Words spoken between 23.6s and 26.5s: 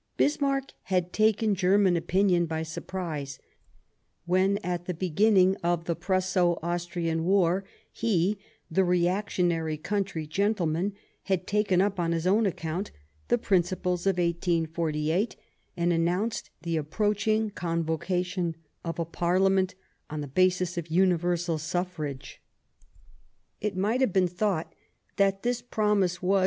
might have been thought that this promise was.